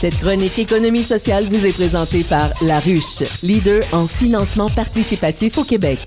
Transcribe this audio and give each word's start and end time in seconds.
Cette 0.00 0.20
chronique 0.20 0.60
économie 0.60 1.02
sociale 1.02 1.42
vous 1.50 1.66
est 1.66 1.72
présentée 1.72 2.22
par 2.22 2.50
La 2.62 2.78
Ruche, 2.78 3.24
leader 3.42 3.80
en 3.90 4.06
financement 4.06 4.68
participatif 4.68 5.58
au 5.58 5.64
Québec. 5.64 5.98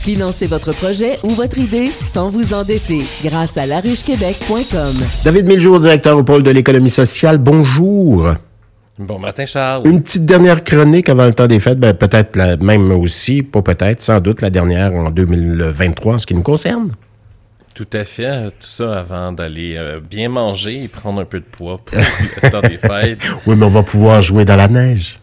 Financez 0.00 0.48
votre 0.48 0.72
projet 0.72 1.12
ou 1.22 1.28
votre 1.28 1.56
idée 1.56 1.92
sans 2.12 2.28
vous 2.28 2.54
endetter 2.54 3.02
grâce 3.24 3.56
à 3.56 3.66
laruchequebec.com. 3.66 4.94
David 5.24 5.46
Miljour, 5.46 5.78
directeur 5.78 6.18
au 6.18 6.24
pôle 6.24 6.42
de 6.42 6.50
l'économie 6.50 6.90
sociale, 6.90 7.38
bonjour. 7.38 8.34
Bon 8.98 9.20
matin, 9.20 9.46
Charles. 9.46 9.86
Une 9.86 10.02
petite 10.02 10.26
dernière 10.26 10.64
chronique 10.64 11.08
avant 11.08 11.26
le 11.26 11.34
temps 11.34 11.46
des 11.46 11.60
fêtes, 11.60 11.78
ben, 11.78 11.94
peut-être 11.94 12.34
la 12.34 12.56
même 12.56 12.90
aussi, 12.90 13.44
pas 13.44 13.62
peut-être, 13.62 14.02
sans 14.02 14.20
doute 14.20 14.42
la 14.42 14.50
dernière 14.50 14.92
en 14.92 15.12
2023 15.12 16.14
en 16.14 16.18
ce 16.18 16.26
qui 16.26 16.34
nous 16.34 16.42
concerne. 16.42 16.90
Tout 17.76 17.86
à 17.92 18.06
fait. 18.06 18.46
Tout 18.58 18.66
ça 18.66 19.00
avant 19.00 19.32
d'aller 19.32 19.74
euh, 19.76 20.00
bien 20.00 20.30
manger 20.30 20.84
et 20.84 20.88
prendre 20.88 21.20
un 21.20 21.26
peu 21.26 21.40
de 21.40 21.44
poids 21.44 21.76
pour 21.76 21.98
le 22.42 22.50
temps 22.50 22.62
des 22.62 22.78
fêtes. 22.78 23.18
Oui, 23.46 23.54
mais 23.54 23.66
on 23.66 23.68
va 23.68 23.82
pouvoir 23.82 24.22
jouer 24.22 24.46
dans 24.46 24.56
la 24.56 24.66
neige. 24.66 25.18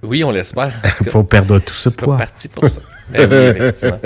Oui, 0.00 0.22
on 0.22 0.30
l'espère. 0.30 0.72
Il 1.00 1.06
faut 1.10 1.24
perdre 1.24 1.58
tout 1.58 1.74
ce 1.74 1.88
poids. 1.88 2.16
parti 2.16 2.46
pour 2.46 2.68
ça. 2.68 2.80
Ben 3.12 3.28
oui, 3.28 3.70
ça, 3.74 3.98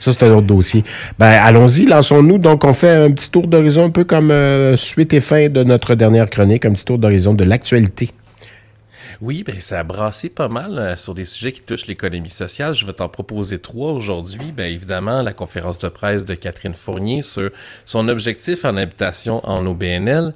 c'est 0.00 0.22
un 0.22 0.30
autre 0.30 0.46
dossier. 0.46 0.84
Ben, 1.18 1.32
allons-y, 1.32 1.84
lançons-nous. 1.84 2.38
Donc, 2.38 2.64
on 2.64 2.72
fait 2.72 3.04
un 3.04 3.10
petit 3.10 3.30
tour 3.30 3.46
d'horizon, 3.46 3.84
un 3.84 3.90
peu 3.90 4.04
comme 4.04 4.30
euh, 4.30 4.78
suite 4.78 5.12
et 5.12 5.20
fin 5.20 5.50
de 5.50 5.64
notre 5.64 5.96
dernière 5.96 6.30
chronique, 6.30 6.64
un 6.64 6.72
petit 6.72 6.86
tour 6.86 6.96
d'horizon 6.98 7.34
de 7.34 7.44
l'actualité. 7.44 8.10
Oui, 9.20 9.44
ben 9.46 9.58
ça 9.60 9.80
a 9.80 9.82
brassé 9.82 10.28
pas 10.28 10.48
mal 10.48 10.78
euh, 10.78 10.96
sur 10.96 11.14
des 11.14 11.24
sujets 11.24 11.52
qui 11.52 11.62
touchent 11.62 11.86
l'économie 11.86 12.28
sociale. 12.30 12.74
Je 12.74 12.84
vais 12.86 12.92
t'en 12.92 13.08
proposer 13.08 13.58
trois 13.58 13.92
aujourd'hui. 13.92 14.52
Ben 14.56 14.70
évidemment, 14.70 15.22
la 15.22 15.32
conférence 15.32 15.78
de 15.78 15.88
presse 15.88 16.24
de 16.24 16.34
Catherine 16.34 16.74
Fournier 16.74 17.22
sur 17.22 17.50
son 17.84 18.08
objectif 18.08 18.64
en 18.64 18.76
habitation 18.76 19.40
en 19.48 19.64
OBNL. 19.66 20.34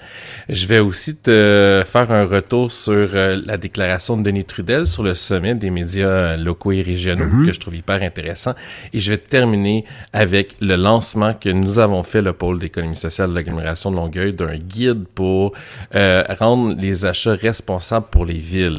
Je 0.48 0.66
vais 0.66 0.78
aussi 0.78 1.16
te 1.16 1.82
faire 1.86 2.10
un 2.12 2.24
retour 2.24 2.72
sur 2.72 2.92
euh, 3.14 3.40
la 3.44 3.56
déclaration 3.56 4.16
de 4.16 4.22
Denis 4.22 4.44
Trudel 4.44 4.86
sur 4.86 5.02
le 5.02 5.14
sommet 5.14 5.54
des 5.54 5.70
médias 5.70 6.06
euh, 6.06 6.36
locaux 6.36 6.72
et 6.72 6.82
régionaux 6.82 7.26
Mhm. 7.26 7.46
que 7.46 7.52
je 7.52 7.60
trouve 7.60 7.76
hyper 7.76 8.02
intéressant. 8.02 8.54
Et 8.92 9.00
je 9.00 9.10
vais 9.10 9.18
terminer 9.18 9.84
avec 10.12 10.54
le 10.60 10.76
lancement 10.76 11.34
que 11.34 11.48
nous 11.48 11.78
avons 11.78 12.02
fait, 12.02 12.22
le 12.22 12.32
pôle 12.32 12.58
d'économie 12.58 12.96
sociale 12.96 13.30
de 13.30 13.34
l'agglomération 13.34 13.90
de 13.90 13.96
Longueuil, 13.96 14.32
d'un 14.34 14.56
guide 14.56 15.04
pour 15.14 15.52
euh, 15.94 16.22
rendre 16.38 16.74
les 16.80 17.04
achats 17.06 17.34
responsables 17.34 18.06
pour 18.10 18.24
les 18.24 18.38
villes. 18.38 18.69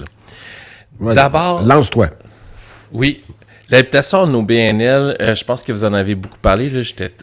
D'abord- 0.99 1.61
Lance-toi. 1.63 2.09
Oui. 2.91 3.23
L'habitation 3.71 4.19
en 4.19 4.33
OBNL, 4.33 5.15
euh, 5.21 5.33
je 5.33 5.45
pense 5.45 5.63
que 5.63 5.71
vous 5.71 5.85
en 5.85 5.93
avez 5.93 6.13
beaucoup 6.13 6.37
parlé. 6.39 6.69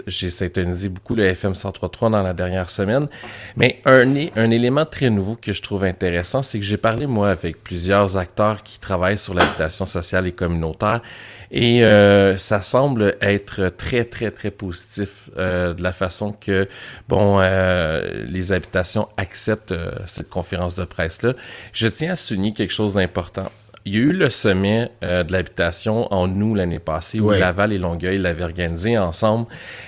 J'ai 0.07 0.31
syntonisé 0.31 0.89
beaucoup 0.89 1.15
le 1.15 1.27
FM 1.27 1.53
103.3 1.53 2.11
dans 2.11 2.23
la 2.23 2.33
dernière 2.33 2.71
semaine. 2.71 3.07
Mais 3.55 3.83
un 3.85 4.51
élément 4.51 4.87
très 4.87 5.11
nouveau 5.11 5.37
que 5.37 5.53
je 5.53 5.61
trouve 5.61 5.85
intéressant, 5.85 6.43
c'est 6.43 6.59
que 6.59 6.65
j'ai 6.65 6.79
parlé, 6.79 7.07
moi, 7.07 7.29
avec 7.29 7.63
plusieurs 7.63 8.17
acteurs 8.17 8.63
qui 8.63 8.81
travaillent 8.81 9.19
sur 9.19 9.35
l'habitation 9.35 9.85
sociale 9.85 10.27
et 10.27 10.33
communautaire. 10.33 11.03
Et 11.51 11.85
euh, 11.85 12.37
ça 12.37 12.63
semble 12.63 13.17
être 13.21 13.69
très, 13.77 14.05
très, 14.05 14.31
très 14.31 14.51
positif 14.51 15.31
euh, 15.37 15.73
de 15.73 15.83
la 15.83 15.93
façon 15.93 16.33
que, 16.33 16.69
bon, 17.09 17.41
euh, 17.41 18.25
les 18.27 18.53
habitations 18.53 19.09
acceptent 19.17 19.73
euh, 19.73 19.91
cette 20.07 20.29
conférence 20.29 20.75
de 20.77 20.85
presse-là. 20.85 21.35
Je 21.73 21.89
tiens 21.89 22.13
à 22.13 22.17
souligner 22.17 22.53
quelque 22.53 22.73
chose 22.73 22.95
d'important. 22.95 23.51
Il 23.85 23.95
y 23.95 23.97
a 23.97 24.01
eu 24.01 24.13
le 24.13 24.29
sommet 24.29 24.91
euh, 25.03 25.23
de 25.25 25.33
l'habitation 25.33 26.13
en 26.13 26.29
août 26.29 26.55
l'année 26.57 26.79
passée 26.79 27.21
où 27.21 27.29
Ouais. 27.29 27.39
Laval 27.39 27.73
et 27.73 27.79
Longueuil 27.79 28.19
l'avaient 28.19 28.45
organisé 28.45 28.99
ensemble 28.99 29.47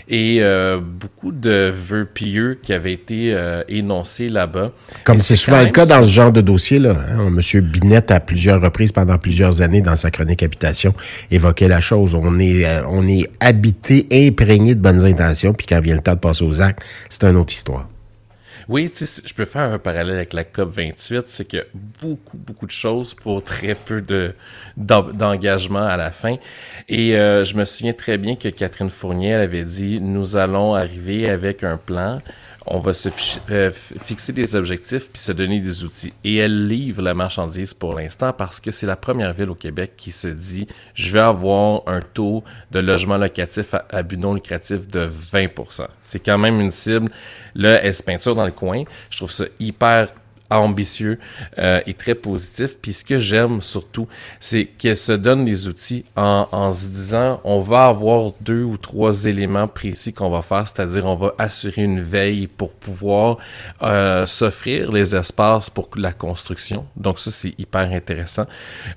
et 0.09 0.39
euh, 0.41 0.79
beaucoup 0.81 1.33
de 1.33 1.71
vœux 1.75 2.07
pieux 2.07 2.59
qui 2.63 2.73
avaient 2.73 2.95
été 2.95 3.35
euh, 3.35 3.63
énoncés 3.69 4.29
là-bas. 4.31 4.71
Comme 5.05 5.19
c'est 5.19 5.37
souvent 5.37 5.61
le 5.63 5.69
cas 5.69 5.85
dans 5.85 6.03
ce 6.03 6.09
genre 6.09 6.33
de 6.33 6.41
dossier-là. 6.41 6.97
hein. 7.11 7.29
Monsieur 7.29 7.61
Binette, 7.61 8.11
à 8.11 8.21
plusieurs 8.21 8.63
reprises, 8.63 8.93
pendant 8.93 9.19
plusieurs 9.19 9.61
années, 9.61 9.83
dans 9.83 9.97
sa 9.97 10.11
chronique 10.11 10.43
Habitation, 10.43 10.95
évoquait 11.31 11.69
la 11.69 11.81
chose. 11.81 12.15
On 12.15 12.39
est, 12.39 12.65
euh, 12.65 12.83
on 12.89 13.07
est 13.07 13.29
habité, 13.41 14.07
imprégné 14.11 14.75
de 14.75 14.81
bonnes 14.81 15.05
intentions, 15.05 15.53
puis 15.53 15.67
quand 15.67 15.81
vient 15.81 15.97
le 15.97 16.01
temps 16.01 16.15
de 16.15 16.21
passer 16.21 16.45
aux 16.45 16.63
actes, 16.63 16.81
c'est 17.11 17.25
une 17.25 17.37
autre 17.37 17.53
histoire. 17.53 17.87
Oui, 18.69 18.91
je 18.99 19.35
peux 19.35 19.45
faire 19.45 19.63
un 19.73 19.79
parallèle 19.79 20.15
avec 20.17 20.33
la 20.33 20.45
COP 20.45 20.71
28, 20.77 21.29
c'est 21.29 21.45
que 21.49 21.67
beaucoup, 22.01 22.37
beaucoup 22.39 22.67
de 22.67 22.71
choses 22.71 23.15
pour 23.15 23.43
très 23.43 23.75
peu 23.75 24.01
de 24.01 24.35
d'en- 24.77 25.03
d'engagement 25.03 25.83
à 25.83 25.97
la 25.97 26.11
fin. 26.13 26.37
Et 26.89 27.17
euh, 27.17 27.45
je 27.45 27.57
me 27.57 27.65
souviens 27.65 27.93
très 27.93 28.19
bien 28.19 28.37
que 28.37 28.49
Catherine 28.49 28.91
Fournier 28.91 29.31
elle 29.31 29.41
avait 29.43 29.65
dit, 29.65 30.01
nous 30.01 30.37
allons 30.37 30.75
arriver 30.75 31.29
avec 31.29 31.65
un 31.65 31.77
plan, 31.77 32.21
on 32.67 32.79
va 32.79 32.93
se 32.93 33.09
euh, 33.51 33.71
fixer 33.73 34.33
des 34.33 34.55
objectifs 34.55 35.11
puis 35.11 35.21
se 35.21 35.33
donner 35.33 35.61
des 35.61 35.85
outils. 35.85 36.13
Et 36.25 36.37
elle 36.37 36.69
livre 36.69 37.03
la 37.03 37.15
marchandise 37.15 37.75
pour 37.75 37.95
l'instant 37.95 38.33
parce 38.33 38.61
que 38.61 38.71
c'est 38.71 38.87
la 38.87 38.97
première 38.97 39.33
ville 39.33 39.51
au 39.51 39.55
Québec 39.55 39.93
qui 39.97 40.13
se 40.13 40.29
dit, 40.29 40.67
je 40.95 41.11
vais 41.11 41.21
avoir 41.21 41.83
un 41.87 42.01
taux 42.01 42.45
de 42.71 42.81
logement 42.81 43.17
locatif 43.17 43.75
à, 43.75 43.87
à 43.91 44.03
but 44.03 44.19
non 44.19 44.35
lucratif 44.35 44.89
de 44.89 45.07
20% 45.07 45.87
C'est 46.03 46.21
quand 46.21 46.39
même 46.39 46.61
une 46.61 46.71
cible. 46.71 47.11
Là, 47.55 47.83
elle 47.83 47.95
se 47.95 48.03
peinture 48.03 48.35
dans 48.35 48.47
le 48.47 48.53
coin. 48.53 48.85
Je 49.11 49.17
trouve 49.17 49.31
ça 49.31 49.45
hyper 49.59 50.09
ambitieux 50.51 51.19
euh, 51.59 51.81
et 51.87 51.95
très 51.95 52.15
positif. 52.15 52.79
Puis 52.81 52.93
ce 52.93 53.05
que 53.05 53.19
j'aime 53.19 53.63
surtout, 53.63 54.09
c'est 54.41 54.67
qu'elle 54.67 54.97
se 54.97 55.13
donne 55.13 55.45
des 55.45 55.69
outils 55.69 56.05
en, 56.17 56.49
en 56.53 56.73
se 56.73 56.89
disant, 56.89 57.41
on 57.45 57.61
va 57.61 57.87
avoir 57.87 58.33
deux 58.41 58.63
ou 58.63 58.77
trois 58.77 59.25
éléments 59.25 59.69
précis 59.69 60.13
qu'on 60.13 60.31
va 60.31 60.43
faire, 60.43 60.67
c'est-à-dire 60.67 61.07
on 61.07 61.15
va 61.15 61.35
assurer 61.39 61.83
une 61.83 62.01
veille 62.01 62.47
pour 62.47 62.73
pouvoir 62.73 63.39
euh, 63.83 64.27
s'offrir 64.27 64.91
les 64.91 65.15
espaces 65.15 65.71
pour 65.71 65.89
la 65.97 66.13
construction. 66.13 66.87
Donc 66.97 67.19
ça, 67.19 67.31
c'est 67.31 67.59
hyper 67.59 67.91
intéressant 67.93 68.47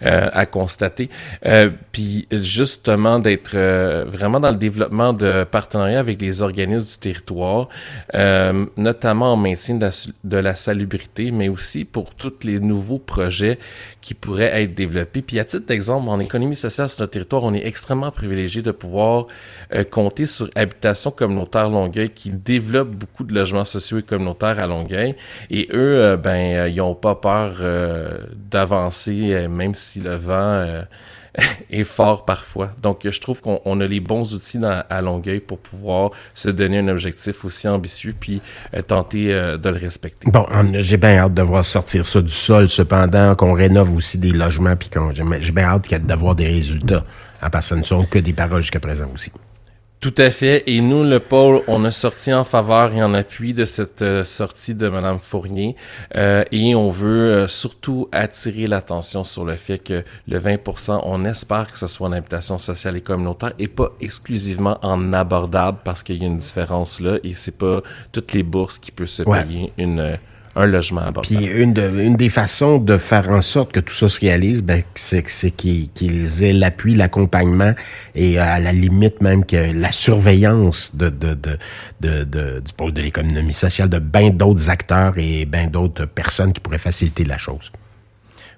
euh, 0.03 0.29
à 0.33 0.45
constater. 0.45 1.09
Euh, 1.45 1.69
puis 1.91 2.27
justement 2.31 3.19
d'être 3.19 3.51
euh, 3.55 4.05
vraiment 4.07 4.39
dans 4.39 4.51
le 4.51 4.57
développement 4.57 5.13
de 5.13 5.43
partenariats 5.43 5.99
avec 5.99 6.21
les 6.21 6.41
organismes 6.41 6.91
du 6.93 6.97
territoire, 6.97 7.67
euh, 8.15 8.65
notamment 8.77 9.33
en 9.33 9.37
maintien 9.37 9.75
de 9.75 9.85
la, 9.85 9.91
de 10.23 10.37
la 10.37 10.55
salubrité, 10.55 11.31
mais 11.31 11.42
aussi 11.49 11.85
pour 11.85 12.15
tous 12.15 12.43
les 12.43 12.59
nouveaux 12.59 12.99
projets 12.99 13.59
qui 14.01 14.13
pourraient 14.13 14.61
être 14.61 14.75
développés. 14.75 15.21
Puis 15.21 15.39
à 15.39 15.45
titre 15.45 15.65
d'exemple, 15.65 16.09
en 16.09 16.19
économie 16.19 16.55
sociale 16.55 16.89
sur 16.89 17.01
notre 17.01 17.13
territoire, 17.13 17.43
on 17.43 17.53
est 17.53 17.65
extrêmement 17.65 18.11
privilégié 18.11 18.61
de 18.61 18.71
pouvoir 18.71 19.27
euh, 19.73 19.83
compter 19.83 20.25
sur 20.25 20.49
Habitation 20.55 21.11
communautaire 21.11 21.69
Longueuil 21.69 22.09
qui 22.09 22.31
développe 22.31 22.89
beaucoup 22.89 23.23
de 23.23 23.33
logements 23.33 23.65
sociaux 23.65 23.99
et 23.99 24.03
communautaires 24.03 24.59
à 24.59 24.67
Longueuil. 24.67 25.15
Et 25.49 25.69
eux, 25.73 26.01
euh, 26.01 26.17
ben, 26.17 26.55
euh, 26.55 26.69
ils 26.69 26.81
ont 26.81 26.95
pas 26.95 27.15
peur 27.15 27.53
d'avancer, 28.51 29.47
même 29.47 29.73
si 29.73 29.99
le 29.99 30.15
vent 30.15 30.83
est 31.71 31.83
fort 31.83 32.25
parfois. 32.25 32.71
Donc, 32.81 32.99
je 33.09 33.19
trouve 33.21 33.41
qu'on 33.41 33.59
on 33.65 33.79
a 33.81 33.85
les 33.85 33.99
bons 33.99 34.33
outils 34.33 34.59
dans- 34.59 34.83
à 34.89 35.01
Longueuil 35.01 35.39
pour 35.39 35.57
pouvoir 35.59 36.11
se 36.35 36.49
donner 36.49 36.79
un 36.79 36.87
objectif 36.87 37.43
aussi 37.45 37.67
ambitieux 37.67 38.15
puis 38.19 38.41
euh, 38.75 38.81
tenter 38.81 39.33
euh, 39.33 39.57
de 39.57 39.69
le 39.69 39.77
respecter. 39.77 40.29
Bon, 40.31 40.45
on- 40.51 40.81
j'ai 40.81 40.97
bien 40.97 41.17
hâte 41.17 41.33
de 41.33 41.41
voir 41.41 41.65
sortir 41.65 42.05
ça 42.05 42.21
du 42.21 42.29
sol, 42.29 42.69
cependant, 42.69 43.35
qu'on 43.35 43.53
rénove 43.53 43.95
aussi 43.95 44.17
des 44.17 44.31
logements, 44.31 44.75
puis 44.75 44.89
qu'on 44.89 45.11
j'ai 45.11 45.51
bien 45.51 45.65
hâte 45.65 45.91
d'avoir 46.05 46.35
des 46.35 46.47
résultats. 46.47 47.03
En 47.41 47.49
passant, 47.49 47.75
ne 47.75 47.83
sont 47.83 48.05
que 48.05 48.19
des 48.19 48.33
paroles 48.33 48.61
jusqu'à 48.61 48.79
présent 48.79 49.07
aussi. 49.13 49.31
Tout 50.03 50.13
à 50.17 50.31
fait. 50.31 50.63
Et 50.67 50.81
nous, 50.81 51.05
le 51.05 51.21
pôle, 51.21 51.61
on 51.69 51.85
a 51.85 51.89
sorti 51.91 52.33
en 52.33 52.43
faveur 52.43 52.93
et 52.93 53.01
en 53.01 53.13
appui 53.13 53.53
de 53.53 53.63
cette 53.63 54.01
euh, 54.01 54.25
sortie 54.25 54.75
de 54.75 54.89
Madame 54.89 55.17
Fournier. 55.17 55.77
Euh, 56.17 56.43
et 56.51 56.75
on 56.75 56.89
veut 56.89 57.31
euh, 57.31 57.47
surtout 57.47 58.09
attirer 58.11 58.67
l'attention 58.67 59.23
sur 59.23 59.45
le 59.45 59.55
fait 59.55 59.79
que 59.79 60.03
le 60.27 60.39
20%, 60.39 61.03
on 61.05 61.23
espère 61.23 61.71
que 61.71 61.79
ce 61.79 61.87
soit 61.87 62.05
en 62.09 62.11
habitation 62.11 62.57
sociale 62.57 62.97
et 62.97 63.01
communautaire 63.01 63.53
et 63.59 63.69
pas 63.69 63.93
exclusivement 64.01 64.77
en 64.81 65.13
abordable 65.13 65.77
parce 65.85 66.03
qu'il 66.03 66.17
y 66.21 66.25
a 66.25 66.27
une 66.27 66.35
différence 66.37 66.99
là 66.99 67.17
et 67.23 67.33
c'est 67.33 67.57
pas 67.57 67.79
toutes 68.11 68.33
les 68.33 68.43
bourses 68.43 68.79
qui 68.79 68.91
peuvent 68.91 69.07
se 69.07 69.23
Ouais. 69.23 69.45
payer 69.45 69.71
une, 69.77 70.17
un 70.55 70.67
logement 70.67 71.01
abordable. 71.01 71.37
Puis 71.37 71.45
une, 71.47 71.73
une 71.99 72.15
des 72.15 72.29
façons 72.29 72.77
de 72.77 72.97
faire 72.97 73.29
en 73.29 73.41
sorte 73.41 73.71
que 73.71 73.79
tout 73.79 73.93
ça 73.93 74.09
se 74.09 74.19
réalise, 74.19 74.61
ben, 74.61 74.83
c'est 74.95 75.23
qu'ils 75.51 76.43
aient 76.43 76.53
l'appui, 76.53 76.95
l'accompagnement 76.95 77.73
et 78.15 78.39
euh, 78.39 78.43
à 78.43 78.59
la 78.59 78.71
limite 78.71 79.21
même 79.21 79.45
que 79.45 79.73
la 79.73 79.91
surveillance 79.91 80.95
de, 80.95 81.09
de, 81.09 81.33
de, 82.01 82.23
de 82.23 83.01
l'économie 83.01 83.53
sociale 83.53 83.89
de 83.89 83.99
bien 83.99 84.29
d'autres 84.29 84.69
acteurs 84.69 85.13
et 85.17 85.45
bien 85.45 85.67
d'autres 85.67 86.05
personnes 86.05 86.53
qui 86.53 86.59
pourraient 86.59 86.77
faciliter 86.77 87.23
la 87.23 87.37
chose. 87.37 87.71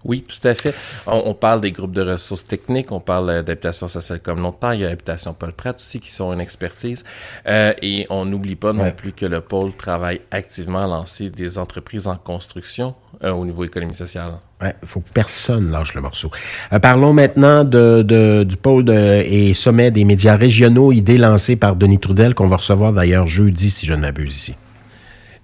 Oui, 0.05 0.21
tout 0.27 0.47
à 0.47 0.53
fait. 0.53 0.73
On, 1.07 1.23
on 1.25 1.33
parle 1.33 1.61
des 1.61 1.71
groupes 1.71 1.91
de 1.93 2.03
ressources 2.03 2.45
techniques, 2.45 2.91
on 2.91 2.99
parle 2.99 3.29
euh, 3.29 3.41
d'habitation 3.43 3.87
sociale 3.87 4.19
communautaire, 4.19 4.73
il 4.75 4.81
y 4.81 4.85
a 4.85 4.89
Habitation 4.89 5.33
Paul 5.33 5.51
Pratt 5.51 5.75
aussi 5.77 5.99
qui 5.99 6.11
sont 6.11 6.31
une 6.31 6.39
expertise. 6.39 7.03
Euh, 7.47 7.73
et 7.81 8.05
on 8.09 8.23
n'oublie 8.25 8.55
pas 8.55 8.71
non 8.71 8.83
Ouais. 8.83 8.91
plus 8.91 9.11
que 9.13 9.25
le 9.25 9.41
pôle 9.41 9.73
travaille 9.73 10.21
activement 10.31 10.83
à 10.83 10.87
lancer 10.87 11.29
des 11.31 11.57
entreprises 11.57 12.07
en 12.07 12.15
construction 12.17 12.93
euh, 13.23 13.31
au 13.31 13.45
niveau 13.45 13.63
économie 13.63 13.95
sociale. 13.95 14.33
Ouais, 14.61 14.75
faut 14.85 14.99
que 14.99 15.09
personne 15.11 15.71
lâche 15.71 15.95
le 15.95 16.01
morceau. 16.01 16.29
Euh, 16.71 16.79
parlons 16.79 17.11
maintenant 17.13 17.63
de, 17.63 18.03
de- 18.03 18.43
du 18.43 18.57
pôle 18.57 18.85
de, 18.85 18.93
et 18.93 19.53
sommet 19.55 19.89
des 19.89 20.03
médias 20.05 20.35
régionaux, 20.35 20.91
idée 20.91 21.17
lancée 21.17 21.55
par 21.55 21.75
Denis 21.75 21.99
Trudel, 21.99 22.35
qu'on 22.35 22.47
va 22.47 22.57
recevoir 22.57 22.93
d'ailleurs 22.93 23.27
jeudi, 23.27 23.69
si 23.71 23.85
je 23.85 23.93
ne 23.93 24.01
m'abuse 24.01 24.35
ici. 24.35 24.55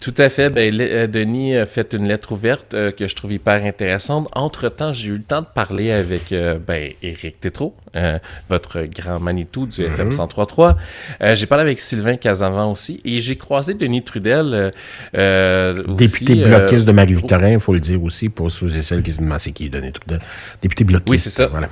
Tout 0.01 0.15
à 0.18 0.30
fait. 0.30 0.50
Ben, 0.50 0.75
euh, 0.81 1.06
Denis 1.06 1.56
a 1.56 1.68
fait 1.68 1.94
une 1.94 2.07
lettre 2.07 2.31
ouverte 2.31 2.74
euh, 2.74 2.92
que 2.92 3.06
je 3.06 3.15
trouve 3.15 3.33
hyper 3.33 3.63
intéressante. 3.63 4.27
Entre-temps, 4.33 4.94
j'ai 4.94 5.09
eu 5.09 5.18
le 5.18 5.21
temps 5.21 5.42
de 5.42 5.45
parler 5.45 5.92
avec 5.92 6.31
euh, 6.31 6.57
ben, 6.57 6.92
Éric 7.03 7.39
Tétrault, 7.39 7.75
votre 8.50 8.81
grand 8.83 9.19
Manitou 9.19 9.68
du 9.68 9.83
FM 9.83 10.09
103.3. 10.09 10.75
Mm-hmm. 11.21 11.36
j'ai 11.36 11.45
parlé 11.45 11.62
avec 11.62 11.80
Sylvain 11.80 12.15
Casavant 12.15 12.71
aussi 12.71 13.00
et 13.06 13.21
j'ai 13.21 13.36
croisé 13.36 13.75
Denis 13.75 14.03
Trudel. 14.03 14.74
Député 15.13 16.36
bloquiste 16.45 16.86
de 16.86 16.92
Marie-Victorin, 16.92 17.51
il 17.51 17.59
faut 17.59 17.74
le 17.74 17.80
dire 17.80 18.04
aussi, 18.04 18.30
pour 18.30 18.50
ceux 18.50 18.75
et 18.75 18.81
celles 18.81 19.04
qui 19.04 19.12
se 19.12 19.19
demandent 19.19 19.39
c'est 19.39 19.51
qui 19.51 19.69
Denis 19.69 19.92
Trudel. 19.92 20.19
Député 20.63 20.83
bloquiste. 20.83 21.09
Oui, 21.09 21.19
c'est 21.19 21.30
ça. 21.30 21.45
Voilà. 21.45 21.69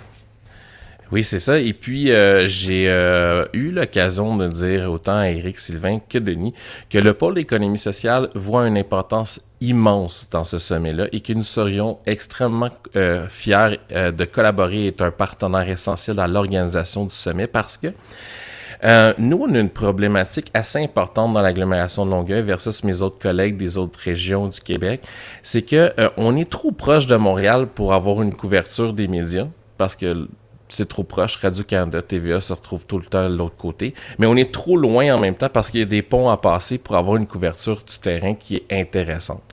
Oui, 1.12 1.24
c'est 1.24 1.40
ça. 1.40 1.58
Et 1.58 1.74
puis, 1.74 2.12
euh, 2.12 2.48
j'ai 2.48 2.88
euh, 2.88 3.46
eu 3.54 3.72
l'occasion 3.72 4.38
de 4.38 4.48
dire 4.48 4.92
autant 4.92 5.18
à 5.18 5.30
Éric 5.30 5.58
Sylvain 5.58 6.00
que 6.08 6.20
Denis 6.20 6.54
que 6.88 7.00
le 7.00 7.16
pôle 7.16 7.34
d'économie 7.34 7.80
sociale 7.80 8.30
voit 8.36 8.68
une 8.68 8.78
importance 8.78 9.42
immense 9.60 10.30
dans 10.30 10.44
ce 10.44 10.60
sommet-là 10.60 11.08
et 11.12 11.22
que 11.22 11.34
nous 11.34 11.44
serions 11.44 11.98
extrêmement 12.06 12.70
euh, 12.96 13.28
fiers 13.28 13.80
de 13.90 14.26
collaborer 14.26 14.84
et 14.84 14.88
être 14.90 15.02
un 15.02 15.10
partenaire 15.10 15.68
essentiel 15.68 16.20
à 16.20 16.28
l'organisation 16.28 17.06
du 17.06 17.14
sommet 17.14 17.48
parce 17.48 17.76
que 17.76 17.88
nous, 19.18 19.38
on 19.42 19.54
a 19.56 19.60
une 19.60 19.70
problématique 19.70 20.50
assez 20.54 20.80
importante 20.82 21.34
dans 21.34 21.42
l'agglomération 21.42 22.06
de 22.06 22.12
Longueuil 22.12 22.44
versus 22.44 22.84
mes 22.86 23.02
autres 23.02 23.20
collègues 23.20 23.58
des 23.58 23.78
autres 23.78 24.00
régions 24.00 24.48
du 24.48 24.62
Québec. 24.62 25.02
C'est 25.44 25.64
que 25.64 25.92
on 26.16 26.38
est 26.38 26.50
trop 26.50 26.72
proche 26.72 27.08
de 27.08 27.18
Montréal 27.18 27.68
pour 27.68 27.94
avoir 27.94 28.22
une 28.22 28.34
couverture 28.34 28.94
des 28.94 29.10
médias 29.10 29.48
parce 29.78 29.98
que 29.98 30.28
c'est 30.69 30.88
trop 30.88 31.04
proche. 31.04 31.38
Radio-Canada, 31.38 32.01
TVA 32.01 32.42
se 32.42 32.54
retrouve 32.54 32.86
tout 32.86 32.98
le 32.98 33.06
temps 33.06 33.30
de 33.30 33.36
l'autre 33.36 33.57
côté. 33.57 33.94
Mais 34.18 34.27
on 34.27 34.36
est 34.36 34.51
trop 34.51 34.77
loin 34.77 35.13
en 35.13 35.19
même 35.19 35.36
temps 35.36 35.50
parce 35.51 35.71
qu'il 35.71 35.80
y 35.80 35.83
a 35.83 35.88
des 35.88 36.01
ponts 36.01 36.30
à 36.30 36.38
passer 36.38 36.77
pour 36.77 36.95
avoir 36.95 37.18
une 37.18 37.27
couverture 37.27 37.77
du 37.77 38.00
terrain 38.00 38.36
qui 38.36 38.56
est 38.56 38.66
intéressante. 38.71 39.44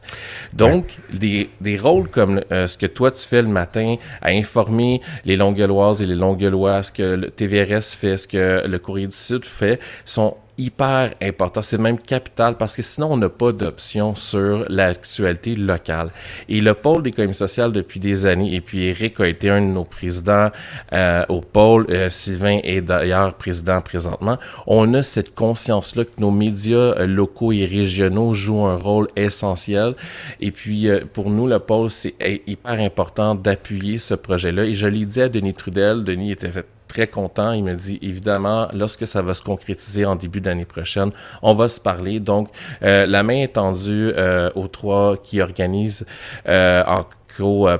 Donc, 0.52 0.98
des, 1.12 1.50
des, 1.60 1.76
rôles 1.76 2.08
comme 2.08 2.40
euh, 2.52 2.66
ce 2.66 2.78
que 2.78 2.86
toi 2.86 3.10
tu 3.10 3.26
fais 3.26 3.42
le 3.42 3.48
matin 3.48 3.96
à 4.22 4.28
informer 4.30 5.00
les 5.24 5.36
Longueuilloises 5.36 6.00
et 6.02 6.06
les 6.06 6.14
Longueuillois, 6.14 6.82
ce 6.82 6.92
que 6.92 7.02
le 7.02 7.30
TVRS 7.30 7.96
fait, 7.98 8.16
ce 8.16 8.28
que 8.28 8.66
le 8.66 8.78
Courrier 8.78 9.08
du 9.08 9.16
Sud 9.16 9.44
fait, 9.44 9.80
sont 10.04 10.36
hyper 10.58 11.12
important. 11.20 11.62
C'est 11.62 11.78
même 11.78 11.98
capital 11.98 12.56
parce 12.56 12.76
que 12.76 12.82
sinon, 12.82 13.12
on 13.12 13.16
n'a 13.16 13.28
pas 13.28 13.52
d'option 13.52 14.14
sur 14.14 14.64
l'actualité 14.68 15.54
locale. 15.54 16.10
Et 16.48 16.60
le 16.60 16.74
pôle 16.74 17.02
d'économie 17.02 17.34
sociale 17.34 17.72
depuis 17.72 18.00
des 18.00 18.26
années, 18.26 18.54
et 18.54 18.60
puis 18.60 18.84
Eric 18.84 19.20
a 19.20 19.26
été 19.26 19.50
un 19.50 19.60
de 19.60 19.72
nos 19.72 19.84
présidents 19.84 20.50
euh, 20.92 21.24
au 21.28 21.40
pôle, 21.40 21.86
euh, 21.90 22.08
Sylvain 22.10 22.58
est 22.62 22.80
d'ailleurs 22.80 23.34
président 23.34 23.80
présentement, 23.80 24.38
on 24.66 24.94
a 24.94 25.02
cette 25.02 25.34
conscience-là 25.34 26.04
que 26.04 26.20
nos 26.20 26.30
médias 26.30 26.76
euh, 26.76 27.06
locaux 27.06 27.52
et 27.52 27.66
régionaux 27.66 28.34
jouent 28.34 28.66
un 28.66 28.76
rôle 28.76 29.08
essentiel. 29.16 29.94
Et 30.40 30.50
puis, 30.50 30.88
pour 31.12 31.30
nous, 31.30 31.46
le 31.46 31.58
pôle, 31.58 31.90
c'est 31.90 32.14
hyper 32.46 32.80
important 32.80 33.34
d'appuyer 33.34 33.98
ce 33.98 34.14
projet-là. 34.14 34.64
Et 34.64 34.74
je 34.74 34.86
l'ai 34.86 35.04
dit 35.04 35.20
à 35.20 35.28
Denis 35.28 35.54
Trudel, 35.54 36.04
Denis 36.04 36.32
était 36.32 36.48
fait 36.48 36.66
très 36.86 37.06
content. 37.06 37.52
Il 37.52 37.64
me 37.64 37.74
dit, 37.74 37.98
évidemment, 38.02 38.68
lorsque 38.72 39.06
ça 39.06 39.22
va 39.22 39.34
se 39.34 39.42
concrétiser 39.42 40.04
en 40.04 40.16
début 40.16 40.40
d'année 40.40 40.64
prochaine, 40.64 41.10
on 41.42 41.54
va 41.54 41.68
se 41.68 41.80
parler. 41.80 42.20
Donc, 42.20 42.48
euh, 42.82 43.06
la 43.06 43.22
main 43.22 43.42
est 43.42 43.54
tendue 43.54 44.12
euh, 44.16 44.50
aux 44.54 44.68
trois 44.68 45.16
qui 45.16 45.40
organisent 45.40 46.06
euh, 46.48 46.82
en 46.86 47.04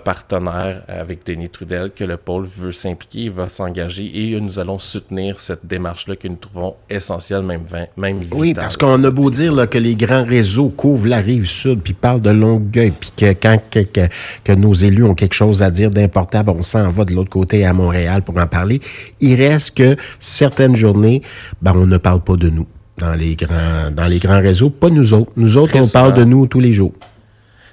partenaire 0.05 0.83
avec 0.89 1.27
Denis 1.27 1.49
Trudel 1.49 1.91
que 1.95 2.05
le 2.05 2.17
pôle 2.17 2.47
veut 2.47 2.73
s'impliquer, 2.73 3.29
va 3.29 3.49
s'engager 3.49 4.11
et 4.15 4.41
nous 4.41 4.59
allons 4.59 4.79
soutenir 4.79 5.41
cette 5.41 5.67
démarche-là 5.67 6.17
que 6.17 6.29
nous 6.29 6.37
trouvons 6.37 6.75
essentielle, 6.91 7.43
même, 7.43 7.63
même 7.97 8.21
vitale. 8.21 8.39
Oui, 8.39 8.55
parce 8.55 8.77
qu'on 8.77 9.03
a 9.03 9.11
beau 9.11 9.31
dire 9.31 9.53
là, 9.53 9.67
que 9.67 9.79
les 9.79 9.95
grands 9.95 10.25
réseaux 10.25 10.69
couvrent 10.69 11.09
la 11.09 11.19
rive 11.19 11.47
sud, 11.47 11.81
puis 11.81 11.95
parlent 11.95 12.21
de 12.21 12.31
Longueuil, 12.31 12.93
puis 12.93 13.13
que 13.17 13.33
quand 13.33 13.59
que, 13.71 13.81
que, 14.45 14.53
nos 14.53 14.75
élus 14.75 15.05
ont 15.05 15.15
quelque 15.15 15.35
chose 15.35 15.63
à 15.63 15.71
dire 15.71 15.91
d'important, 15.91 16.45
on 16.47 16.63
s'en 16.63 16.91
va 16.91 17.05
de 17.05 17.15
l'autre 17.15 17.31
côté 17.31 17.65
à 17.65 17.73
Montréal 17.73 18.23
pour 18.23 18.37
en 18.39 18.47
parler. 18.47 18.81
Il 19.21 19.37
reste 19.37 19.77
que 19.77 19.97
certaines 20.19 20.77
journées, 20.77 21.23
ben, 21.63 21.73
on 21.75 21.87
ne 21.87 21.97
parle 21.97 22.21
pas 22.21 22.37
de 22.37 22.51
nous 22.51 22.67
dans 22.99 23.15
les 23.15 23.37
grands, 23.37 23.91
dans 23.91 24.05
les 24.05 24.19
grands 24.19 24.41
réseaux, 24.41 24.71
pas 24.71 24.91
nous 24.91 25.15
autres. 25.15 25.33
Nous 25.37 25.57
autres, 25.57 25.79
on 25.79 25.87
parle 25.87 26.15
de 26.15 26.25
nous 26.25 26.47
tous 26.47 26.61
les 26.61 26.73
jours 26.73 26.93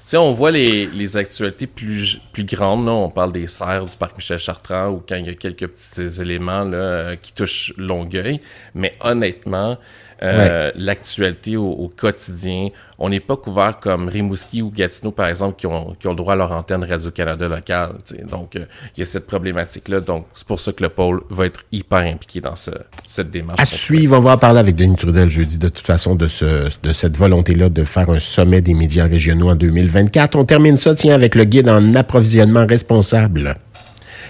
sais, 0.06 0.18
on 0.18 0.34
voit 0.34 0.52
les, 0.52 0.88
les 0.88 1.18
actualités 1.18 1.68
plus, 1.68 2.20
plus 2.32 2.44
grandes. 2.44 2.86
Là. 2.86 2.92
On 2.92 3.10
parle 3.10 3.32
des 3.32 3.48
serres 3.48 3.86
du 3.86 3.96
parc 3.96 4.18
Michel 4.18 4.40
Chartrand 4.40 4.90
ou 4.90 5.04
quand 5.08 5.16
il 5.16 5.26
y 5.26 5.30
a 5.30 5.34
quelques 5.34 5.68
petits 5.68 6.22
éléments 6.22 6.64
là, 6.64 6.78
euh, 6.78 7.16
qui 7.16 7.34
touchent 7.34 7.74
Longueuil. 7.78 8.40
Mais 8.76 8.96
honnêtement, 9.02 9.78
euh, 10.22 10.72
l'actualité 10.76 11.58
au, 11.58 11.92
quotidien. 11.96 12.70
On 13.00 13.10
n'est 13.10 13.20
pas 13.20 13.36
couvert 13.36 13.80
comme 13.80 14.08
Rimouski 14.08 14.62
ou 14.62 14.70
Gatineau, 14.70 15.12
par 15.12 15.28
exemple, 15.28 15.58
qui 15.58 15.68
ont, 15.68 15.96
qui 16.00 16.08
ont 16.08 16.12
le 16.12 16.16
droit 16.16 16.34
à 16.34 16.36
leur 16.36 16.52
antenne 16.52 16.84
Radio-Canada 16.84 17.48
locale. 17.48 17.94
Donc, 18.30 18.56
euh, 18.56 18.66
il 18.96 19.00
y 19.00 19.04
a 19.04 19.06
cette 19.06 19.28
problématique-là. 19.28 20.00
Donc, 20.00 20.28
c'est 20.34 20.48
pour 20.48 20.60
ça 20.60 20.72
que 20.72 20.84
le 20.84 20.90
pôle 20.90 21.22
va 21.30 21.46
être 21.46 21.62
hyper 21.72 22.00
impliqué 22.00 22.40
dans 22.40 22.56
ce, 22.56 22.72
cette 23.08 23.32
démarche. 23.32 23.60
À 23.60 23.66
suivre, 23.66 24.18
on 24.18 24.22
va 24.22 24.34
en 24.34 24.38
parler 24.38 24.60
avec 24.60 24.76
Denis 24.76 24.96
Trudel 24.96 25.30
jeudi, 25.30 25.58
de 25.58 25.70
toute 25.70 25.86
façon, 25.86 26.16
de, 26.16 26.28
ce, 26.28 26.70
de 26.82 26.94
cette 26.94 27.18
volonté-là 27.18 27.70
de 27.70 27.84
faire 27.84 28.10
un 28.10 28.20
sommet 28.20 28.62
des 28.62 28.74
médias 28.74 29.08
régionaux 29.08 29.50
en 29.50 29.56
2024. 29.56 30.36
On 30.36 30.46
termine 30.46 30.78
ça, 30.78 30.96
tiens, 30.96 31.16
avec 31.16 31.36
le 31.36 31.44
guide 31.44 31.68
en 31.68 31.96
approvisionnement 31.96 32.66
responsable. 32.66 33.56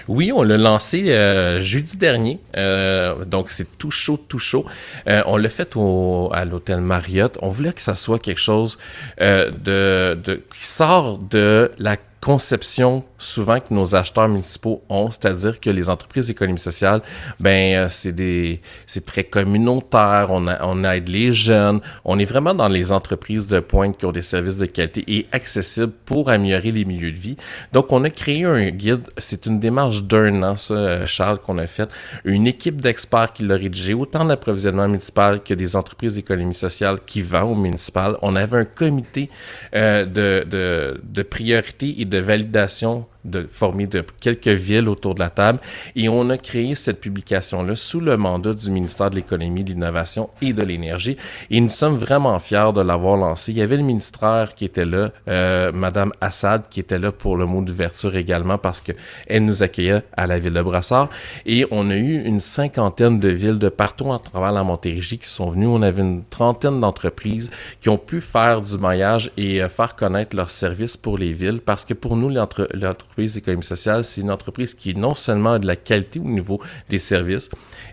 Oui, 0.08 0.32
on 0.32 0.42
l'a 0.42 0.58
lancé 0.58 1.10
euh, 1.10 1.60
jeudi 1.60 1.96
dernier, 1.96 2.38
euh, 2.56 3.24
donc 3.24 3.50
c'est 3.50 3.78
tout 3.78 3.90
chaud, 3.90 4.18
tout 4.28 4.38
chaud. 4.38 4.66
Euh, 5.08 5.22
on 5.26 5.36
l'a 5.36 5.48
fait 5.48 5.76
au, 5.76 6.30
à 6.32 6.44
l'hôtel 6.44 6.80
Marriott. 6.80 7.38
On 7.40 7.48
voulait 7.48 7.72
que 7.72 7.82
ça 7.82 7.94
soit 7.94 8.18
quelque 8.18 8.40
chose 8.40 8.78
de, 9.18 10.14
de 10.22 10.42
qui 10.54 10.64
sort 10.64 11.18
de 11.18 11.70
la 11.78 11.96
conception 12.20 13.04
souvent 13.24 13.60
que 13.60 13.72
nos 13.72 13.96
acheteurs 13.96 14.28
municipaux 14.28 14.82
ont, 14.88 15.10
c'est-à-dire 15.10 15.60
que 15.60 15.70
les 15.70 15.90
entreprises 15.90 16.28
d'économie 16.28 16.58
sociale, 16.58 17.00
ben 17.40 17.74
euh, 17.74 17.86
c'est 17.88 18.12
des 18.12 18.60
c'est 18.86 19.04
très 19.06 19.24
communautaire, 19.24 20.28
on, 20.30 20.46
on 20.46 20.84
aide 20.84 21.08
les 21.08 21.32
jeunes, 21.32 21.80
on 22.04 22.18
est 22.18 22.24
vraiment 22.24 22.54
dans 22.54 22.68
les 22.68 22.92
entreprises 22.92 23.46
de 23.46 23.60
pointe 23.60 23.96
qui 23.96 24.06
ont 24.06 24.12
des 24.12 24.22
services 24.22 24.58
de 24.58 24.66
qualité 24.66 25.04
et 25.06 25.26
accessibles 25.32 25.92
pour 26.04 26.30
améliorer 26.30 26.70
les 26.70 26.84
milieux 26.84 27.12
de 27.12 27.18
vie. 27.18 27.36
Donc 27.72 27.92
on 27.92 28.04
a 28.04 28.10
créé 28.10 28.44
un 28.44 28.70
guide, 28.70 29.04
c'est 29.18 29.46
une 29.46 29.58
démarche 29.58 30.02
d'un 30.02 30.42
an 30.42 30.56
ça 30.56 30.74
euh, 30.74 31.06
Charles 31.06 31.38
qu'on 31.38 31.58
a 31.58 31.66
fait, 31.66 31.88
une 32.24 32.46
équipe 32.46 32.80
d'experts 32.80 33.32
qui 33.32 33.44
l'a 33.44 33.56
rédigé 33.56 33.94
autant 33.94 34.24
d'approvisionnement 34.24 34.88
municipal 34.88 35.42
que 35.42 35.54
des 35.54 35.76
entreprises 35.76 36.16
d'économie 36.16 36.54
sociale 36.54 36.98
qui 37.04 37.22
vendent 37.22 37.52
au 37.52 37.54
municipal. 37.54 38.16
On 38.22 38.36
avait 38.36 38.58
un 38.58 38.64
comité 38.64 39.30
euh, 39.74 40.04
de, 40.04 40.44
de, 40.48 41.00
de 41.02 41.22
priorité 41.22 42.00
et 42.00 42.04
de 42.04 42.18
validation 42.18 43.06
de 43.24 43.46
former 43.50 43.86
de 43.86 44.04
quelques 44.20 44.48
villes 44.48 44.88
autour 44.88 45.14
de 45.14 45.20
la 45.20 45.30
table 45.30 45.58
et 45.96 46.08
on 46.08 46.28
a 46.30 46.36
créé 46.36 46.74
cette 46.74 47.00
publication-là 47.00 47.74
sous 47.74 48.00
le 48.00 48.16
mandat 48.16 48.54
du 48.54 48.70
ministère 48.70 49.10
de 49.10 49.16
l'Économie, 49.16 49.64
de 49.64 49.70
l'Innovation 49.70 50.30
et 50.42 50.52
de 50.52 50.62
l'Énergie 50.62 51.16
et 51.50 51.60
nous 51.60 51.70
sommes 51.70 51.96
vraiment 51.96 52.38
fiers 52.38 52.72
de 52.74 52.80
l'avoir 52.80 53.16
lancé. 53.16 53.52
Il 53.52 53.58
y 53.58 53.62
avait 53.62 53.76
le 53.76 53.82
ministère 53.82 54.54
qui 54.54 54.64
était 54.64 54.84
là, 54.84 55.10
euh, 55.28 55.72
Madame 55.72 56.12
Assad 56.20 56.68
qui 56.68 56.80
était 56.80 56.98
là 56.98 57.12
pour 57.12 57.36
le 57.36 57.46
mot 57.46 57.62
d'ouverture 57.62 58.14
également 58.16 58.58
parce 58.58 58.80
que 58.80 58.92
elle 59.26 59.44
nous 59.44 59.62
accueillait 59.62 60.02
à 60.16 60.26
la 60.26 60.38
ville 60.38 60.52
de 60.52 60.62
Brassard 60.62 61.08
et 61.46 61.66
on 61.70 61.90
a 61.90 61.94
eu 61.94 62.22
une 62.24 62.40
cinquantaine 62.40 63.20
de 63.20 63.28
villes 63.28 63.58
de 63.58 63.68
partout 63.68 64.12
à 64.12 64.18
travers 64.18 64.52
la 64.52 64.64
Montérégie 64.64 65.18
qui 65.18 65.28
sont 65.28 65.50
venues. 65.50 65.66
On 65.66 65.82
avait 65.82 66.02
une 66.02 66.24
trentaine 66.24 66.80
d'entreprises 66.80 67.50
qui 67.80 67.88
ont 67.88 67.98
pu 67.98 68.20
faire 68.20 68.60
du 68.60 68.78
maillage 68.78 69.30
et 69.36 69.62
euh, 69.62 69.68
faire 69.68 69.96
connaître 69.96 70.36
leurs 70.36 70.50
services 70.50 70.96
pour 70.96 71.18
les 71.18 71.32
villes 71.32 71.60
parce 71.64 71.84
que 71.84 71.94
pour 71.94 72.16
nous, 72.16 72.28
l'entreprise 72.28 73.13
économie 73.22 73.64
sociale, 73.64 74.04
c'est 74.04 74.20
une 74.20 74.30
entreprise 74.30 74.74
qui 74.74 74.94
non 74.94 75.14
seulement 75.14 75.58
de 75.58 75.66
la 75.66 75.76
qualité 75.76 76.20
au 76.20 76.24
niveau 76.28 76.60
des 76.88 76.98
services, 76.98 77.50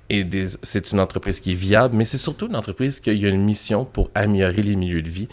et 0.09 0.27
c'est 0.61 0.91
une 0.91 0.99
entreprise 0.99 1.39
qui 1.39 1.51
est 1.51 1.55
viable, 1.55 1.95
mais 1.95 2.03
c'est 2.03 2.17
surtout 2.17 2.47
une 2.47 2.55
entreprise 2.57 2.99
qui 2.99 3.09
a 3.09 3.13
une 3.13 3.43
mission 3.43 3.85
pour 3.85 4.09
améliorer 4.13 4.61
les 4.61 4.75
milieux 4.75 5.01
de 5.01 5.07
vie. 5.07 5.29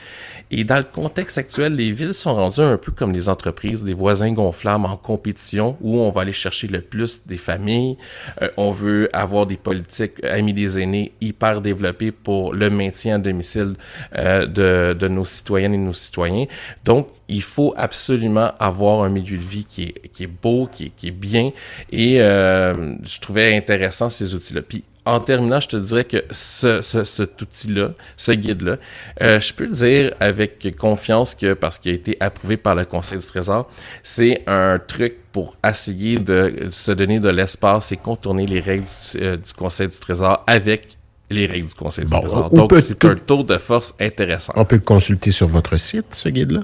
Et 0.53 0.63
dans 0.63 0.77
le 0.77 0.85
contexte 0.85 1.37
actuel, 1.37 1.75
les 1.75 1.91
villes 1.91 2.15
sont 2.15 2.33
rendues 2.33 2.61
un 2.61 2.77
peu 2.77 2.93
comme 2.93 3.13
les 3.13 3.29
entreprises, 3.29 3.83
des 3.83 3.93
voisins 3.93 4.33
gonflables 4.33 4.87
en 4.87 4.97
compétition, 4.97 5.77
où 5.81 5.99
on 5.99 6.11
va 6.11 6.21
aller 6.21 6.33
chercher 6.33 6.69
le 6.69 6.81
plus 6.81 7.27
des 7.27 7.39
familles. 7.39 7.97
Euh, 8.41 8.51
on 8.57 8.71
veut 8.71 9.09
avoir 9.13 9.47
des 9.47 9.57
politiques 9.57 10.25
amis 10.25 10.55
des 10.55 10.79
aînés 10.79 11.13
hyper 11.21 11.61
développées 11.61 12.13
pour 12.13 12.53
le 12.55 12.71
maintien 12.71 13.17
à 13.17 13.19
domicile 13.19 13.75
euh, 14.17 14.47
de, 14.47 14.97
de 14.97 15.09
nos 15.09 15.25
citoyennes 15.25 15.75
et 15.75 15.79
nos 15.79 15.93
citoyens. 15.93 16.47
Donc, 16.85 17.09
il 17.29 17.43
faut 17.43 17.75
absolument 17.77 18.53
avoir 18.59 19.03
un 19.03 19.11
milieu 19.11 19.37
de 19.37 19.43
vie 19.43 19.65
qui 19.65 19.78
est, 19.85 20.09
qui 20.09 20.25
est 20.25 20.31
beau, 20.43 20.69
qui 20.73 20.87
est, 20.87 20.93
qui 20.97 21.09
est 21.09 21.11
bien. 21.11 21.53
Et 21.91 22.21
euh, 22.21 22.95
je 23.03 23.21
trouvais 23.21 23.57
intéressant 23.57 24.09
ces 24.09 24.35
outils-là. 24.35 24.63
Puis 24.63 24.85
en 25.05 25.21
terminant, 25.21 25.59
je 25.59 25.69
te 25.69 25.77
dirais 25.79 26.05
que 26.05 26.23
ce, 26.31 26.83
ce, 26.83 27.03
cet 27.03 27.41
outil-là, 27.41 27.93
ce 28.17 28.33
guide-là, 28.33 28.77
euh, 29.23 29.41
je 29.41 29.55
peux 29.55 29.65
le 29.65 29.73
dire 29.73 30.15
avec 30.21 30.77
confiance 30.77 31.35
que, 31.35 31.55
parce 31.55 31.79
qu'il 31.79 31.93
a 31.93 31.95
été 31.95 32.19
approuvé 32.21 32.59
par 32.59 32.75
le 32.75 32.85
Conseil 32.85 33.19
du 33.19 33.27
Trésor, 33.27 33.71
c'est 34.03 34.43
un 34.47 34.79
truc 34.79 35.15
pour 35.33 35.57
essayer 35.67 36.19
de 36.19 36.69
se 36.71 36.93
donner 36.93 37.21
de 37.21 37.31
l'espace 37.31 37.91
et 37.93 37.97
contourner 37.97 38.47
les 38.47 38.61
règles 38.61 38.85
du, 38.85 39.23
euh, 39.23 39.37
du 39.37 39.53
Conseil 39.55 39.89
du 39.89 39.99
Trésor 39.99 40.45
avec 40.47 40.99
les 41.31 41.47
règles 41.47 41.69
du 41.69 41.75
Conseil 41.75 42.05
du 42.05 42.11
Trésor. 42.11 42.51
Donc, 42.51 42.73
c'est 42.79 43.03
un 43.07 43.15
tour 43.15 43.45
de 43.45 43.57
force 43.57 43.95
intéressant. 44.01 44.53
On 44.57 44.67
peut 44.67 44.79
consulter 44.79 45.31
sur 45.31 45.47
votre 45.47 45.79
site, 45.79 46.07
ce 46.13 46.29
guide-là? 46.29 46.61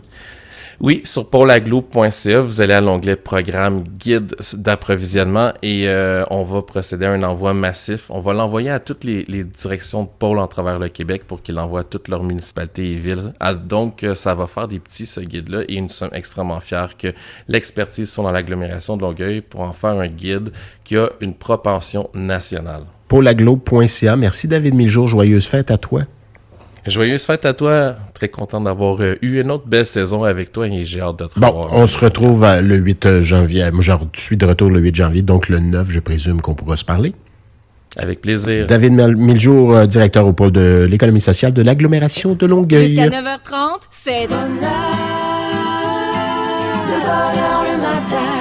Oui, 0.81 1.03
sur 1.05 1.31
paulaglo.ca, 1.31 2.41
vous 2.41 2.61
allez 2.61 2.75
à 2.75 2.81
l'onglet 2.81 3.17
Programme 3.17 3.85
Guide 3.85 4.35
d'approvisionnement 4.55 5.53
et 5.63 5.89
euh, 5.89 6.25
on 6.31 6.43
va 6.43 6.63
procéder 6.63 7.07
à 7.07 7.13
un 7.13 7.23
envoi 7.23 7.55
massif. 7.55 8.11
On 8.11 8.21
va 8.21 8.33
l'envoyer 8.33 8.71
à 8.71 8.81
toutes 8.81 9.05
les, 9.05 9.25
directions 9.45 10.03
de 10.03 10.09
pôle 10.19 10.39
en 10.39 10.49
travers 10.49 10.79
le 10.79 10.89
Québec 10.89 11.23
pour 11.27 11.43
qu'ils 11.43 11.55
l'envoient 11.55 11.81
à 11.81 11.85
toutes 11.85 12.09
leurs 12.09 12.25
municipalités 12.25 12.93
et 12.93 12.97
villes. 12.97 13.33
Ah, 13.39 13.55
donc, 13.55 14.03
euh, 14.03 14.15
ça 14.15 14.35
va 14.35 14.47
faire 14.47 14.67
des 14.67 14.81
petits, 14.81 15.07
ce 15.07 15.21
guide-là, 15.21 15.63
et 15.69 15.81
nous 15.81 15.89
sommes 15.89 16.11
extrêmement 16.13 16.61
fiers 16.61 16.97
que 16.99 17.13
l'expertise 17.49 18.11
soit 18.11 18.25
dans 18.25 18.33
l'agglomération 18.33 18.97
de 18.97 19.03
Longueuil 19.03 19.41
pour 19.43 19.61
en 19.61 19.73
faire 19.73 19.91
un 19.91 20.09
guide 20.09 20.51
qui 20.83 20.97
a 20.97 21.09
une 21.21 21.35
propension 21.35 22.11
nationale. 22.15 22.83
paulaglo.ca. 23.09 24.17
Merci 24.17 24.49
David 24.49 24.75
Miljour. 24.75 25.07
Joyeuse 25.07 25.47
fête 25.47 25.71
à 25.71 25.79
toi. 25.79 26.03
Joyeuse 26.87 27.25
fête 27.25 27.47
à 27.47 27.55
toi. 27.55 27.95
Très 28.25 28.31
content 28.31 28.63
d'avoir 28.63 29.03
euh, 29.03 29.19
eu 29.21 29.39
une 29.43 29.51
autre 29.51 29.67
belle 29.67 29.85
saison 29.85 30.25
avec 30.25 30.51
toi 30.51 30.67
et 30.67 30.83
j'ai 30.87 31.03
hâte 31.03 31.19
de 31.19 31.27
te 31.27 31.39
bon, 31.39 31.69
On 31.71 31.85
se 31.85 31.99
retrouve 31.99 32.43
le 32.63 32.77
8 32.77 33.05
euh, 33.05 33.23
janvier. 33.23 33.71
Moi, 33.71 33.83
je 33.83 33.93
suis 34.15 34.39
de 34.39 34.47
retour 34.47 34.71
le 34.71 34.81
8 34.81 34.95
janvier, 34.95 35.21
donc 35.21 35.51
le 35.51 35.59
9, 35.59 35.91
je 35.91 36.01
présume 36.01 36.41
qu'on 36.41 36.55
pourra 36.55 36.79
se 36.79 36.87
parler. 36.87 37.13
Avec 37.99 38.23
plaisir. 38.23 38.67
David 38.67 38.95
Miljour, 38.95 39.77
euh, 39.77 39.85
directeur 39.85 40.27
au 40.27 40.33
pôle 40.33 40.53
de 40.53 40.87
l'économie 40.89 41.21
sociale 41.21 41.53
de 41.53 41.61
l'agglomération 41.61 42.33
de 42.33 42.47
Longueuil. 42.47 42.87
Jusqu'à 42.87 43.09
9h30, 43.09 43.81
c'est 43.91 44.27
bonheur, 44.27 44.49
de 46.87 47.01
bonheur 47.05 47.63
le 47.71 47.77
matin. 47.77 48.34